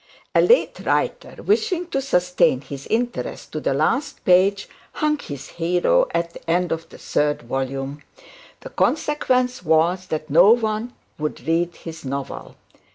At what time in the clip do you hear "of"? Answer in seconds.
6.71-6.89